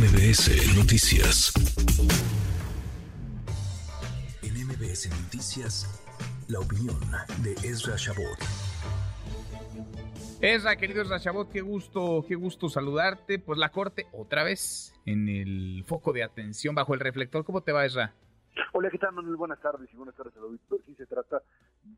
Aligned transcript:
MBS 0.00 0.78
Noticias. 0.78 1.52
En 4.42 4.66
MBS 4.66 5.10
Noticias, 5.10 5.84
la 6.48 6.60
opinión 6.60 6.96
de 7.42 7.52
Ezra 7.68 7.96
Shabot. 7.98 8.38
Ezra, 10.40 10.76
querido 10.76 11.02
Ezra 11.02 11.18
Shabot, 11.18 11.52
qué 11.52 11.60
gusto, 11.60 12.24
qué 12.26 12.34
gusto 12.34 12.70
saludarte. 12.70 13.38
Pues 13.38 13.58
la 13.58 13.68
corte 13.72 14.06
otra 14.12 14.42
vez 14.42 14.94
en 15.04 15.28
el 15.28 15.84
foco 15.84 16.14
de 16.14 16.22
atención 16.22 16.74
bajo 16.74 16.94
el 16.94 17.00
reflector. 17.00 17.44
¿Cómo 17.44 17.60
te 17.60 17.72
va, 17.72 17.84
Ezra? 17.84 18.14
Hola, 18.72 18.88
¿qué 18.88 18.96
tal, 18.96 19.12
Manuel? 19.12 19.36
Buenas 19.36 19.60
tardes 19.60 19.90
y 19.92 19.96
buenas 19.96 20.14
tardes 20.14 20.34
a 20.34 20.40
auditor. 20.40 20.80
Sí 20.86 20.94
se 20.94 21.04
trata 21.04 21.42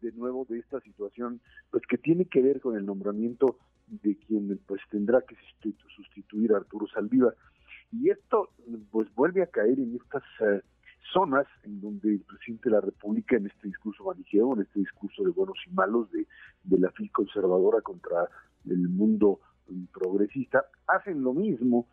de 0.00 0.10
nuevo 0.10 0.44
de 0.48 0.58
esta 0.58 0.80
situación, 0.80 1.40
pues 1.70 1.84
que 1.88 1.98
tiene 1.98 2.24
que 2.24 2.42
ver 2.42 2.60
con 2.60 2.76
el 2.76 2.84
nombramiento 2.84 3.58
de 3.86 4.16
quien 4.16 4.58
pues 4.66 4.80
tendrá 4.90 5.20
que 5.20 5.36
sustituir 5.94 6.52
a 6.52 6.56
Arturo 6.56 6.88
Saldívar. 6.88 7.36
Y 7.92 8.10
esto 8.10 8.50
pues 8.90 9.12
vuelve 9.14 9.42
a 9.42 9.46
caer 9.46 9.78
en 9.78 9.96
estas 9.96 10.22
eh, 10.40 10.62
zonas 11.12 11.46
en 11.64 11.80
donde 11.80 12.10
el 12.10 12.20
presidente 12.20 12.70
de 12.70 12.76
la 12.76 12.80
República 12.80 13.36
en 13.36 13.46
este 13.46 13.68
discurso 13.68 14.04
maniqueo, 14.04 14.54
en 14.54 14.62
este 14.62 14.80
discurso 14.80 15.22
de 15.24 15.30
buenos 15.30 15.58
y 15.66 15.74
malos 15.74 16.10
de, 16.10 16.26
de 16.64 16.78
la 16.78 16.90
FIL 16.90 17.10
conservadora 17.12 17.80
contra 17.82 18.28
el 18.66 18.88
mundo 18.88 19.40
progresista, 19.92 20.64
hacen 20.86 21.22
lo 21.22 21.32
mismo, 21.32 21.86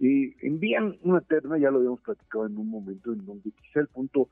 eh, 0.00 0.34
envían 0.42 0.96
una 1.02 1.20
terna, 1.20 1.58
ya 1.58 1.70
lo 1.70 1.78
habíamos 1.78 2.00
platicado 2.00 2.46
en 2.46 2.56
un 2.56 2.68
momento, 2.68 3.12
en 3.12 3.24
donde 3.24 3.50
quizá 3.50 3.80
el 3.80 3.88
punto 3.88 4.28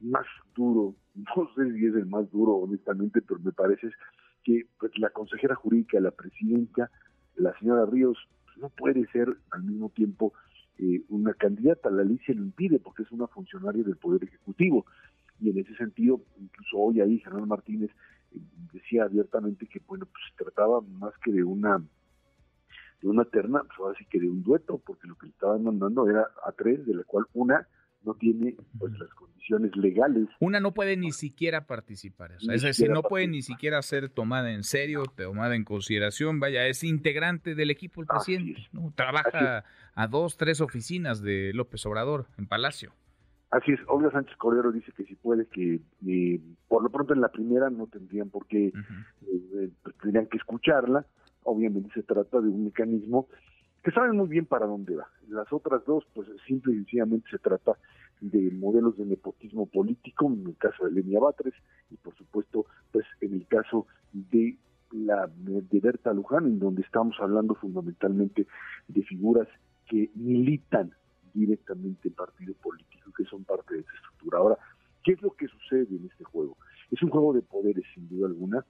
más 0.00 0.26
duro, 0.54 0.94
no 1.14 1.48
sé 1.54 1.72
si 1.72 1.86
es 1.86 1.94
el 1.94 2.06
más 2.06 2.30
duro 2.30 2.56
honestamente, 2.56 3.22
pero 3.22 3.40
me 3.40 3.52
parece 3.52 3.90
que 4.42 4.66
pues, 4.78 4.92
la 4.98 5.10
consejera 5.10 5.54
jurídica, 5.54 6.00
la 6.00 6.10
presidenta, 6.10 6.90
la 7.36 7.56
señora 7.58 7.86
Ríos, 7.86 8.18
no 8.56 8.68
puede 8.68 9.06
ser 9.08 9.28
al 9.50 9.64
mismo 9.64 9.88
tiempo 9.90 10.32
eh, 10.84 11.02
una 11.08 11.32
candidata, 11.32 11.90
la 11.90 12.04
ley 12.04 12.18
se 12.26 12.34
lo 12.34 12.42
impide 12.42 12.78
porque 12.78 13.04
es 13.04 13.12
una 13.12 13.26
funcionaria 13.26 13.82
del 13.82 13.96
Poder 13.96 14.24
Ejecutivo. 14.24 14.84
Y 15.40 15.50
en 15.50 15.58
ese 15.58 15.74
sentido, 15.76 16.20
incluso 16.38 16.76
hoy 16.76 17.00
ahí 17.00 17.18
General 17.20 17.46
Martínez 17.46 17.90
eh, 18.32 18.38
decía 18.72 19.04
abiertamente 19.04 19.66
que 19.66 19.80
bueno, 19.86 20.06
pues 20.06 20.22
se 20.30 20.44
trataba 20.44 20.80
más 20.82 21.14
que 21.24 21.32
de 21.32 21.42
una 21.42 21.82
de 23.00 23.08
una 23.08 23.24
terna, 23.24 23.60
pues 23.60 23.78
ahora 23.78 23.98
sí 23.98 24.06
que 24.06 24.20
de 24.20 24.28
un 24.28 24.42
dueto, 24.42 24.78
porque 24.78 25.06
lo 25.06 25.16
que 25.16 25.26
le 25.26 25.32
estaban 25.32 25.62
mandando 25.62 26.08
era 26.08 26.26
a 26.44 26.52
tres, 26.52 26.86
de 26.86 26.94
la 26.94 27.04
cual 27.04 27.26
una 27.34 27.66
no 28.04 28.14
tiene 28.14 28.56
pues 28.78 28.92
las 28.98 29.12
condiciones 29.14 29.76
legales. 29.76 30.28
Una 30.40 30.60
no 30.60 30.72
puede 30.72 30.96
ni 30.96 31.12
siquiera 31.12 31.66
participar, 31.66 32.32
es 32.32 32.62
decir, 32.62 32.90
no 32.90 33.02
puede 33.02 33.26
ni 33.28 33.42
siquiera 33.42 33.80
ser 33.82 34.08
tomada 34.08 34.52
en 34.52 34.62
serio, 34.62 35.04
tomada 35.16 35.54
en 35.54 35.64
consideración, 35.64 36.40
vaya, 36.40 36.66
es 36.66 36.84
integrante 36.84 37.54
del 37.54 37.70
equipo 37.70 38.00
el 38.00 38.06
presidente, 38.06 38.62
¿no? 38.72 38.92
trabaja 38.94 39.64
a 39.94 40.06
dos, 40.08 40.36
tres 40.36 40.60
oficinas 40.60 41.22
de 41.22 41.52
López 41.54 41.84
Obrador 41.86 42.26
en 42.38 42.46
Palacio. 42.46 42.92
Así 43.50 43.70
es, 43.70 43.78
Olga 43.86 44.10
Sánchez 44.10 44.36
Cordero 44.36 44.72
dice 44.72 44.90
que 44.96 45.04
si 45.04 45.14
puede, 45.14 45.46
que 45.46 45.80
eh, 46.06 46.40
por 46.66 46.82
lo 46.82 46.90
pronto 46.90 47.14
en 47.14 47.20
la 47.20 47.28
primera 47.28 47.70
no 47.70 47.86
tendrían 47.86 48.28
por 48.28 48.46
qué, 48.48 48.66
eh, 48.66 49.70
pues, 49.82 49.96
tendrían 50.02 50.26
que 50.26 50.38
escucharla, 50.38 51.06
obviamente 51.44 51.90
se 51.94 52.02
trata 52.02 52.40
de 52.40 52.48
un 52.48 52.64
mecanismo 52.64 53.28
que 53.84 53.90
saben 53.90 54.16
muy 54.16 54.28
bien 54.28 54.46
para 54.46 54.66
dónde 54.66 54.96
va. 54.96 55.06
Las 55.28 55.52
otras 55.52 55.84
dos, 55.84 56.04
pues 56.14 56.26
simple 56.46 56.72
y 56.72 56.76
sencillamente 56.76 57.28
se 57.30 57.38
trata 57.38 57.76
de 58.20 58.50
modelos 58.52 58.96
de 58.96 59.04
nepotismo 59.04 59.66
político, 59.66 60.26
en 60.26 60.46
el 60.46 60.56
caso 60.56 60.86
de 60.86 60.92
Lenia 60.92 61.20
Batres, 61.20 61.52
y 61.90 61.96
por 61.96 62.16
supuesto, 62.16 62.64
pues 62.92 63.04
en 63.20 63.34
el 63.34 63.46
caso 63.46 63.86
de 64.12 64.56
la 64.90 65.28
de 65.36 65.80
Berta 65.80 66.14
Luján, 66.14 66.46
en 66.46 66.58
donde 66.58 66.80
estamos 66.80 67.16
hablando 67.20 67.54
fundamentalmente 67.56 68.46
de 68.88 69.02
figuras 69.02 69.48
que 69.86 70.10
militan 70.14 70.92
directamente 71.34 72.08
en 72.08 72.14
partido 72.14 72.54
político, 72.54 73.10
que 73.14 73.24
son 73.24 73.44
parte 73.44 73.74
de 73.74 73.80
esa 73.80 73.92
estructura. 73.96 74.38
Ahora, 74.38 74.58
¿qué 75.02 75.12
es 75.12 75.20
lo 75.20 75.32
que 75.32 75.46
sucede 75.46 75.94
en 75.94 76.06
este 76.10 76.24
juego? 76.24 76.56
Es 76.90 77.02
un 77.02 77.10
juego 77.10 77.34
de 77.34 77.42
poderes, 77.42 77.84
sin 77.92 78.08
duda 78.08 78.28
alguna, 78.28 78.64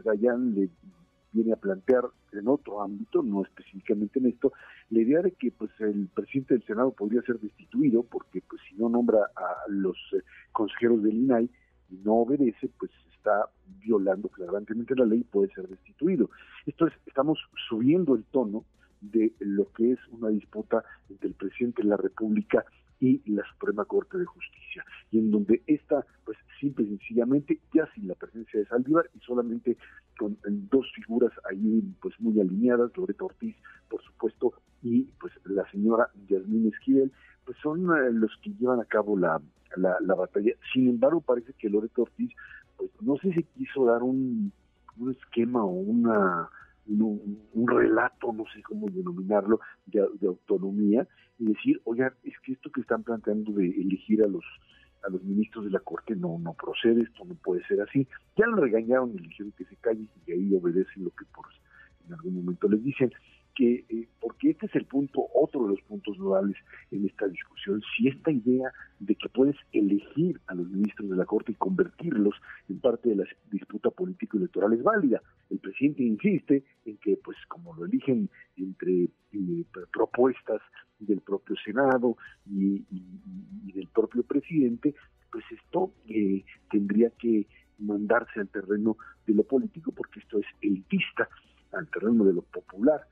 Pérez 0.00 0.04
Dayán 0.04 0.54
le 0.54 0.70
viene 1.32 1.52
a 1.52 1.56
plantear 1.56 2.04
en 2.32 2.48
otro 2.48 2.82
ámbito, 2.82 3.22
no 3.22 3.42
específicamente 3.42 4.18
en 4.18 4.26
esto, 4.26 4.52
la 4.90 5.00
idea 5.00 5.22
de 5.22 5.32
que 5.32 5.52
pues 5.52 5.70
el 5.80 6.08
presidente 6.08 6.54
del 6.54 6.64
Senado 6.64 6.92
podría 6.92 7.22
ser 7.22 7.38
destituido 7.38 8.02
porque 8.02 8.42
pues 8.48 8.60
si 8.68 8.74
no 8.76 8.88
nombra 8.88 9.18
a 9.36 9.68
los 9.68 9.96
eh, 10.12 10.22
consejeros 10.52 11.02
del 11.02 11.14
INAI 11.14 11.50
y 11.90 11.96
no 12.04 12.14
obedece, 12.14 12.68
pues 12.78 12.90
está 13.16 13.48
violando 13.80 14.28
flagrantemente 14.28 14.94
la 14.96 15.04
ley 15.04 15.20
y 15.20 15.24
puede 15.24 15.52
ser 15.52 15.68
destituido. 15.68 16.30
Esto 16.66 16.86
es, 16.86 16.94
estamos 17.06 17.38
subiendo 17.68 18.14
el 18.14 18.24
tono 18.24 18.64
de 19.00 19.32
lo 19.38 19.70
que 19.72 19.92
es 19.92 19.98
una 20.10 20.28
disputa 20.28 20.84
entre 21.08 21.28
el 21.28 21.34
presidente 21.34 21.82
de 21.82 21.88
la 21.88 21.96
República 21.96 22.64
y 23.00 23.22
la 23.30 23.42
Suprema 23.50 23.84
Corte 23.86 24.18
de 24.18 24.26
Justicia, 24.26 24.84
y 25.10 25.18
en 25.18 25.30
donde 25.30 25.62
esta, 25.66 26.04
pues 26.24 26.36
simple 26.60 26.84
y 26.84 26.88
sencillamente, 26.88 27.58
ya 27.72 27.88
sin 27.94 28.06
la 28.06 28.14
presencia 28.14 28.60
de 28.60 28.66
Saldívar 28.66 29.10
y 29.14 29.20
solamente 29.20 29.76
con 30.18 30.36
dos 30.44 30.86
figuras 30.94 31.32
ahí 31.50 31.82
pues 32.02 32.14
muy 32.20 32.38
alineadas, 32.40 32.94
Loreto 32.96 33.24
Ortiz, 33.24 33.56
por 33.88 34.02
supuesto, 34.02 34.52
y 34.82 35.04
pues 35.18 35.32
la 35.44 35.68
señora 35.70 36.10
Yasmín 36.28 36.70
Esquivel, 36.72 37.10
pues 37.46 37.56
son 37.62 37.84
eh, 37.86 38.12
los 38.12 38.30
que 38.42 38.50
llevan 38.50 38.80
a 38.80 38.84
cabo 38.84 39.18
la, 39.18 39.40
la, 39.76 39.96
la, 40.00 40.14
batalla. 40.14 40.52
Sin 40.72 40.88
embargo, 40.88 41.22
parece 41.22 41.54
que 41.54 41.70
Loreto 41.70 42.02
Ortiz, 42.02 42.30
pues 42.76 42.90
no 43.00 43.16
sé 43.16 43.32
si 43.32 43.42
quiso 43.44 43.86
dar 43.86 44.02
un, 44.02 44.52
un 44.98 45.10
esquema 45.10 45.64
o 45.64 45.70
una 45.70 46.48
un, 46.98 47.68
relato, 47.68 48.32
no 48.32 48.44
sé 48.54 48.62
cómo 48.62 48.88
denominarlo, 48.88 49.60
de, 49.86 50.00
autonomía, 50.26 51.06
y 51.38 51.46
decir, 51.46 51.80
oigan, 51.84 52.12
es 52.24 52.34
que 52.40 52.52
esto 52.52 52.70
que 52.70 52.80
están 52.80 53.02
planteando 53.02 53.52
de 53.52 53.68
elegir 53.68 54.22
a 54.22 54.26
los 54.26 54.44
a 55.02 55.08
los 55.08 55.24
ministros 55.24 55.64
de 55.64 55.70
la 55.70 55.80
Corte 55.80 56.14
no 56.14 56.38
no 56.38 56.52
procede, 56.52 57.02
esto 57.02 57.24
no 57.24 57.34
puede 57.34 57.64
ser 57.66 57.80
así. 57.80 58.06
Ya 58.36 58.46
lo 58.46 58.56
regañaron 58.56 59.12
y 59.14 59.18
le 59.18 59.28
dijeron 59.28 59.52
que 59.56 59.64
se 59.64 59.76
calle 59.76 60.04
y 60.26 60.32
ahí 60.32 60.54
obedece 60.54 60.90
lo 61.00 61.10
que 61.10 61.24
por 61.34 61.46
en 62.10 62.14
algún 62.14 62.34
momento 62.34 62.68
les 62.68 62.82
dicen 62.82 63.12
que 63.54 63.84
eh, 63.88 64.08
porque 64.20 64.50
este 64.50 64.66
es 64.66 64.74
el 64.74 64.86
punto, 64.86 65.26
otro 65.34 65.64
de 65.64 65.70
los 65.70 65.80
puntos 65.82 66.18
nodales 66.18 66.56
en 66.90 67.06
esta 67.06 67.26
discusión, 67.28 67.82
si 67.96 68.08
esta 68.08 68.30
idea 68.30 68.72
de 68.98 69.14
que 69.14 69.28
puedes 69.28 69.56
elegir 69.72 70.40
a 70.46 70.54
los 70.54 70.68
ministros 70.68 71.10
de 71.10 71.16
la 71.16 71.24
Corte 71.24 71.52
y 71.52 71.56
convertirlos 71.56 72.34
en 72.68 72.80
parte 72.80 73.10
de 73.10 73.16
la 73.16 73.24
disputa 73.50 73.90
político-electoral 73.90 74.72
es 74.72 74.82
válida. 74.82 75.20
El 75.50 75.58
presidente 75.58 76.02
insiste 76.04 76.64
en 76.84 76.96
que, 76.98 77.18
pues, 77.22 77.36
como 77.48 77.74
lo 77.74 77.84
eligen 77.84 78.30
entre 78.56 79.08
eh, 79.32 79.64
propuestas 79.92 80.60
del 81.00 81.20
propio 81.20 81.56
Senado 81.64 82.16
y, 82.46 82.84
del 83.74 83.88
propio 83.88 84.22
presidente, 84.22 84.94
pues 85.30 85.44
esto 85.50 85.92
eh, 86.08 86.44
tendría 86.70 87.10
que 87.10 87.46
mandarse 87.78 88.40
al 88.40 88.48
terreno 88.48 88.96
de 89.26 89.34
lo 89.34 89.42
político 89.44 89.92
porque 89.92 90.20
esto 90.20 90.38
es 90.38 90.46
elitista, 90.60 91.28
al 91.72 91.88
terreno 91.88 92.24
de 92.24 92.34
lo 92.34 92.42
popular. 92.42 93.06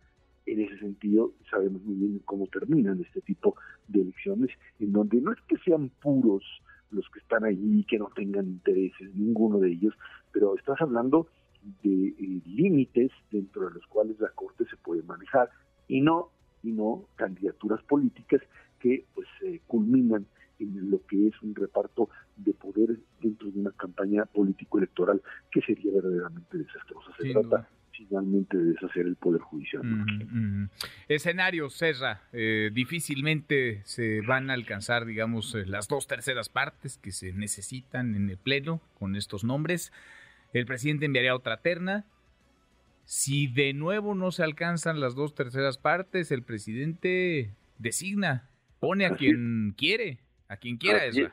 En 0.47 0.60
ese 0.60 0.78
sentido 0.78 1.34
sabemos 1.50 1.82
muy 1.82 1.97
bien 1.97 2.20
cómo 2.25 2.47
terminan 2.47 3.00
este 3.00 3.20
tipo 3.20 3.56
de 3.88 4.03
elecciones, 4.03 4.50
en 4.78 4.93
donde 4.93 5.20
no 5.20 5.32
es 5.32 5.41
que 5.43 5.56
sean 5.59 5.91
puros 6.00 6.44
los 6.91 7.09
que 7.10 7.19
están 7.19 7.44
allí, 7.44 7.84
que 7.84 7.99
no 7.99 8.10
tengan 8.15 8.47
intereses, 8.47 9.15
ninguno 9.15 9.59
de 9.59 9.72
ellos, 9.72 9.94
pero 10.32 10.56
estás 10.56 10.81
hablando 10.81 11.28
de 11.82 12.08
eh, 12.08 12.42
límites 12.46 13.10
dentro 13.30 13.69
de 13.69 13.74
los 13.74 13.86
cuales 13.86 14.19
la 14.20 14.30
Corte 14.30 14.64
se 14.69 14.76
puede 14.76 15.02
manejar 15.02 15.50
y 15.86 16.00
no 16.00 16.30
y 16.62 16.72
no 16.72 17.06
candidaturas 17.16 17.82
políticas 17.84 18.42
que 18.80 19.04
pues 19.14 19.28
eh, 19.42 19.60
culminan 19.66 20.26
en 20.58 20.91
lo 20.91 21.04
que 21.06 21.28
es 21.28 21.42
un 21.42 21.54
reparto 21.54 22.08
de 22.36 22.52
poder 22.52 22.98
dentro 23.20 23.50
de 23.50 23.60
una 23.60 23.70
campaña 23.72 24.24
político 24.26 24.78
electoral 24.78 25.22
que 25.50 25.60
sería 25.60 25.92
verdaderamente 25.92 26.58
desastrosa. 26.58 27.12
Se 27.16 27.32
trata 27.32 27.69
finalmente 27.99 28.56
de 28.56 28.72
deshacer 28.72 29.06
el 29.06 29.16
Poder 29.16 29.40
Judicial. 29.40 29.82
Escenario, 31.08 31.69
Serra, 31.69 32.22
eh, 32.32 32.70
difícilmente 32.72 33.82
se 33.84 34.20
van 34.22 34.50
a 34.50 34.54
alcanzar, 34.54 35.04
digamos, 35.04 35.54
eh, 35.54 35.66
las 35.66 35.88
dos 35.88 36.06
terceras 36.06 36.49
partes 36.49 36.99
que 36.99 37.11
se 37.11 37.32
necesitan 37.32 38.14
en 38.14 38.31
el 38.31 38.38
Pleno 38.38 38.81
con 38.99 39.16
estos 39.16 39.43
nombres. 39.44 39.93
El 40.53 40.67
presidente 40.67 41.06
enviaría 41.06 41.35
otra 41.35 41.61
terna. 41.61 42.06
Si 43.05 43.47
de 43.47 43.73
nuevo 43.73 44.15
no 44.15 44.31
se 44.31 44.43
alcanzan 44.43 45.00
las 45.00 45.15
dos 45.15 45.35
terceras 45.35 45.79
partes, 45.79 46.31
el 46.31 46.43
presidente 46.43 47.55
designa, 47.79 48.50
pone 48.81 49.06
a 49.06 49.17
quien 49.17 49.75
quiere, 49.77 50.19
a 50.49 50.56
quien 50.56 50.77
quiera. 50.77 50.99
Así 51.09 51.23
es, 51.23 51.33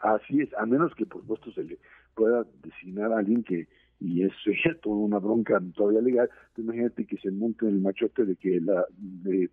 así 0.00 0.40
es, 0.42 0.54
a 0.54 0.66
menos 0.66 0.94
que 0.94 1.06
por 1.06 1.22
supuesto 1.22 1.52
se 1.52 1.64
le 1.64 1.78
pueda 2.14 2.44
designar 2.62 3.12
a 3.12 3.18
alguien 3.18 3.42
que 3.42 3.66
y 4.00 4.22
eso 4.24 4.34
es 4.50 4.80
toda 4.80 4.96
una 4.96 5.18
bronca 5.18 5.60
todavía 5.74 6.00
legal, 6.00 6.30
imagínate 6.56 7.06
que 7.06 7.16
se 7.18 7.30
monte 7.30 7.66
el 7.66 7.80
machote 7.80 8.24
de 8.24 8.36
que 8.36 8.60
la, 8.60 8.84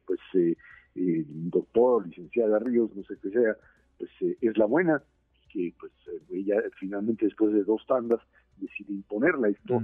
pues, 0.06 0.20
eh, 0.34 0.56
doctor, 0.96 2.08
licenciada 2.08 2.60
Ríos, 2.60 2.96
no 2.96 3.04
sé 3.04 3.16
qué 3.22 3.30
sea, 3.30 3.58
pues 3.98 4.12
eh, 4.22 4.38
es 4.42 4.58
la 4.58 4.66
buena, 4.66 5.02
que 5.50 5.74
pues 5.80 5.92
eh, 6.08 6.22
ella 6.32 6.62
finalmente 6.80 7.26
después 7.26 7.54
de 7.54 7.64
dos 7.64 7.86
tandas 7.88 8.20
decide 8.58 8.94
imponerla, 8.94 9.50
esto 9.50 9.82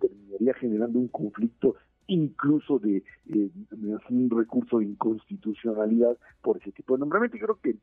terminaría 0.00 0.54
generando 0.54 0.98
un 0.98 1.08
conflicto 1.08 1.76
incluso 2.10 2.80
de 2.80 3.04
eh, 3.28 3.50
un 4.10 4.30
recurso 4.30 4.78
de 4.78 4.86
inconstitucionalidad 4.86 6.18
por 6.42 6.56
ese 6.56 6.72
tipo 6.72 6.94
de 6.94 7.00
nombramiento. 7.00 7.36
Y 7.36 7.40
creo 7.40 7.58
que 7.62 7.70
eh, 7.70 7.78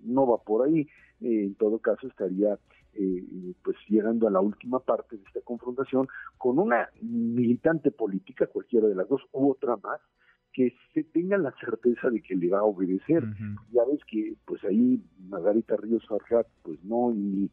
no 0.00 0.26
va 0.26 0.42
por 0.42 0.66
ahí. 0.66 0.80
Eh, 1.20 1.44
en 1.46 1.54
todo 1.54 1.78
caso, 1.78 2.06
estaría 2.06 2.58
pues 3.62 3.78
llegando 3.88 4.28
a 4.28 4.30
la 4.30 4.40
última 4.40 4.78
parte 4.78 5.16
de 5.16 5.22
esta 5.22 5.40
confrontación 5.40 6.08
con 6.36 6.58
una 6.58 6.90
militante 7.00 7.90
política, 7.90 8.46
cualquiera 8.48 8.86
de 8.86 8.94
las 8.94 9.08
dos, 9.08 9.22
u 9.32 9.50
otra 9.50 9.78
más, 9.78 9.98
que 10.52 10.74
se 10.92 11.02
tenga 11.04 11.38
la 11.38 11.54
certeza 11.58 12.10
de 12.10 12.20
que 12.20 12.36
le 12.36 12.50
va 12.50 12.58
a 12.58 12.64
obedecer. 12.64 13.24
Ya 13.72 13.82
ves 13.90 14.00
que 14.06 14.34
pues 14.44 14.62
ahí 14.64 15.02
Margarita 15.32 15.76
Ríos 15.76 16.06
Farjat, 16.06 16.46
pues 16.62 16.78
no, 16.84 17.12
y, 17.12 17.50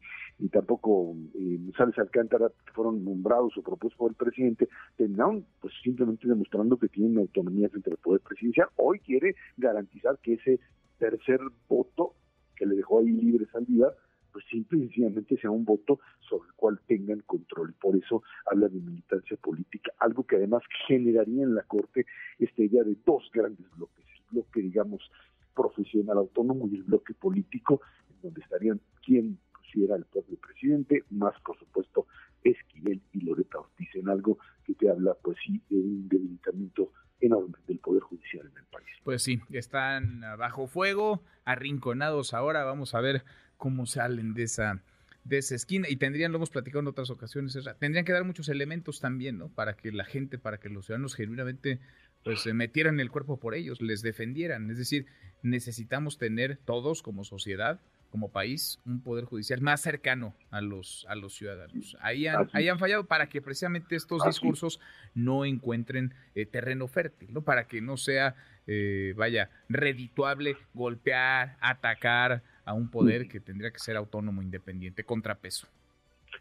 tampoco 0.52 1.16
eh, 1.34 1.58
González 1.60 1.98
Alcántara, 1.98 2.48
que 2.66 2.72
fueron 2.72 3.04
nombrados 3.04 3.56
o 3.56 3.62
propuestos 3.62 3.98
por 3.98 4.10
el 4.10 4.16
presidente, 4.16 4.68
tendrán 4.96 5.44
pues 5.60 5.72
simplemente 5.82 6.28
demostrando 6.28 6.76
que 6.76 6.88
tienen 6.88 7.18
autonomía 7.18 7.68
frente 7.68 7.90
al 7.90 7.96
poder 7.96 8.20
presidencial. 8.20 8.68
Hoy 8.76 9.00
quiere 9.00 9.34
garantizar 9.56 10.18
que 10.18 10.34
ese 10.34 10.60
tercer 10.98 11.40
voto 11.68 12.14
que 12.56 12.66
le 12.66 12.76
dejó 12.76 13.00
ahí 13.00 13.10
libre 13.10 13.46
salida 13.50 13.94
pues 14.32 14.44
simple 14.50 14.78
y 14.78 14.82
sencillamente 14.82 15.36
sea 15.38 15.50
un 15.50 15.64
voto 15.64 15.98
sobre 16.20 16.48
el 16.48 16.54
cual 16.54 16.80
tengan 16.86 17.20
control. 17.20 17.74
Por 17.80 17.96
eso 17.96 18.22
habla 18.46 18.68
de 18.68 18.80
militancia 18.80 19.36
política, 19.36 19.92
algo 19.98 20.24
que 20.24 20.36
además 20.36 20.62
generaría 20.86 21.42
en 21.42 21.54
la 21.54 21.62
Corte 21.62 22.06
esta 22.38 22.62
idea 22.62 22.84
de 22.84 22.96
dos 23.04 23.28
grandes 23.32 23.66
bloques, 23.76 24.04
el 24.06 24.22
bloque, 24.30 24.60
digamos, 24.60 25.10
profesional 25.54 26.18
autónomo 26.18 26.68
y 26.68 26.76
el 26.76 26.84
bloque 26.84 27.14
político, 27.14 27.80
en 28.10 28.22
donde 28.22 28.40
estarían 28.40 28.80
quien 29.04 29.38
pusiera 29.52 29.96
el 29.96 30.04
propio 30.04 30.36
presidente, 30.38 31.04
más 31.10 31.34
por 31.42 31.58
supuesto 31.58 32.06
Esquivel 32.42 33.00
y 33.12 33.20
Loreta 33.20 33.58
Ortiz, 33.58 33.88
en 33.94 34.08
algo 34.08 34.38
que 34.64 34.74
te 34.74 34.88
habla, 34.88 35.14
pues 35.22 35.36
sí, 35.44 35.60
de 35.68 35.76
un 35.76 36.08
debilitamiento 36.08 36.92
enorme 37.20 37.58
del 37.66 37.78
Poder 37.78 38.02
Judicial 38.02 38.46
en 38.50 38.58
el 38.58 38.64
país. 38.64 38.88
Pues 39.04 39.22
sí, 39.22 39.40
están 39.50 40.22
bajo 40.38 40.66
fuego, 40.66 41.22
arrinconados 41.44 42.32
ahora, 42.34 42.64
vamos 42.64 42.94
a 42.94 43.00
ver 43.00 43.24
cómo 43.56 43.86
salen 43.86 44.34
de 44.34 44.44
esa 44.44 44.82
de 45.24 45.36
esa 45.36 45.54
esquina 45.54 45.86
y 45.88 45.96
tendrían, 45.96 46.32
lo 46.32 46.36
hemos 46.38 46.50
platicado 46.50 46.80
en 46.80 46.86
otras 46.86 47.10
ocasiones, 47.10 47.58
tendrían 47.78 48.06
que 48.06 48.12
dar 48.12 48.24
muchos 48.24 48.48
elementos 48.48 49.00
también, 49.00 49.36
¿no? 49.36 49.48
Para 49.48 49.74
que 49.74 49.92
la 49.92 50.04
gente, 50.04 50.38
para 50.38 50.58
que 50.58 50.70
los 50.70 50.86
ciudadanos 50.86 51.14
genuinamente 51.14 51.78
pues 52.24 52.40
se 52.40 52.52
metieran 52.52 53.00
el 53.00 53.10
cuerpo 53.10 53.38
por 53.38 53.54
ellos, 53.54 53.80
les 53.80 54.02
defendieran. 54.02 54.70
Es 54.70 54.78
decir, 54.78 55.06
necesitamos 55.42 56.18
tener 56.18 56.58
todos 56.64 57.02
como 57.02 57.24
sociedad, 57.24 57.80
como 58.10 58.28
país, 58.28 58.78
un 58.84 59.00
poder 59.00 59.24
judicial 59.24 59.60
más 59.60 59.80
cercano 59.80 60.34
a 60.50 60.60
los, 60.60 61.06
a 61.08 61.14
los 61.14 61.34
ciudadanos. 61.34 61.96
Ahí 62.00 62.26
han, 62.26 62.48
ahí 62.52 62.68
han 62.68 62.78
fallado 62.78 63.04
para 63.04 63.28
que 63.28 63.40
precisamente 63.40 63.94
estos 63.94 64.24
discursos 64.24 64.80
no 65.14 65.44
encuentren 65.44 66.12
eh, 66.34 66.44
terreno 66.44 66.88
fértil, 66.88 67.32
¿no? 67.32 67.42
Para 67.42 67.68
que 67.68 67.80
no 67.80 67.96
sea, 67.96 68.34
eh, 68.66 69.14
vaya, 69.16 69.50
redituable 69.68 70.56
golpear, 70.74 71.56
atacar 71.60 72.42
a 72.64 72.74
un 72.74 72.90
poder 72.90 73.28
que 73.28 73.40
tendría 73.40 73.70
que 73.70 73.78
ser 73.78 73.96
autónomo, 73.96 74.42
independiente, 74.42 75.04
contrapeso. 75.04 75.68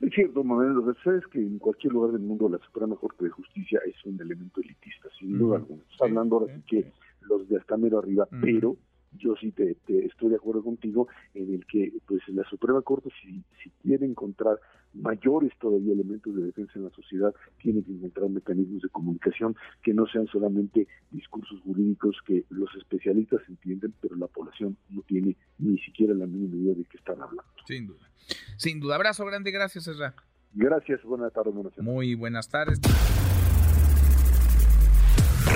Es 0.01 0.13
cierto, 0.13 0.43
Manuel, 0.43 0.73
lo 0.73 0.85
que 0.85 1.17
es 1.17 1.27
que 1.27 1.39
en 1.39 1.59
cualquier 1.59 1.93
lugar 1.93 2.11
del 2.11 2.21
mundo 2.21 2.47
la 2.47 2.59
Suprema 2.59 2.95
Corte 2.95 3.25
de 3.25 3.31
Justicia 3.31 3.79
es 3.85 3.95
un 4.05 4.19
elemento 4.19 4.61
elitista, 4.61 5.09
sin 5.19 5.37
duda 5.37 5.57
alguna. 5.57 5.83
hablando 5.99 6.37
ahora 6.37 6.55
sí 6.55 6.61
que 6.67 6.91
los 7.21 7.49
de 7.49 7.57
hasta 7.57 7.77
mero 7.77 7.99
arriba, 7.99 8.27
pero 8.41 8.77
yo 9.13 9.35
sí 9.39 9.51
te, 9.51 9.77
estoy 9.87 10.29
de 10.29 10.35
acuerdo 10.35 10.63
contigo 10.63 11.07
en 11.33 11.53
el 11.53 11.65
que 11.65 11.93
pues 12.07 12.21
la 12.29 12.43
Suprema 12.49 12.81
Corte 12.81 13.09
si, 13.21 13.43
si 13.63 13.69
quiere 13.81 14.05
encontrar 14.05 14.59
mayores 14.93 15.51
todavía 15.59 15.93
elementos 15.93 16.35
de 16.35 16.43
defensa 16.43 16.73
en 16.75 16.85
la 16.85 16.89
sociedad 16.91 17.33
tiene 17.61 17.83
que 17.83 17.91
encontrar 17.91 18.29
mecanismos 18.29 18.81
de 18.81 18.89
comunicación 18.89 19.55
que 19.83 19.93
no 19.93 20.07
sean 20.07 20.27
solamente 20.27 20.87
discursos 21.11 21.59
jurídicos 21.61 22.17
que 22.25 22.45
los 22.49 22.69
especialistas 22.75 23.41
entienden 23.47 23.93
pero 24.01 24.15
la 24.15 24.27
población 24.27 24.77
no 24.89 25.01
tiene 25.03 25.35
ni 25.57 25.77
siquiera 25.79 26.13
la 26.13 26.25
mínima 26.25 26.55
idea 26.55 26.75
de 26.75 26.85
qué 26.85 26.97
están 26.97 27.21
hablando. 27.21 27.51
Sin 27.65 27.87
duda. 27.87 28.09
Sin 28.57 28.79
duda. 28.79 28.95
Abrazo 28.95 29.25
grande, 29.25 29.51
gracias 29.51 29.87
Ezra. 29.87 30.15
Gracias, 30.53 31.03
buenas 31.03 31.31
tardes. 31.31 31.53
Buenas 31.53 31.73
tardes. 31.73 31.85
Muy 31.85 32.15
buenas 32.15 32.49
tardes. 32.49 32.79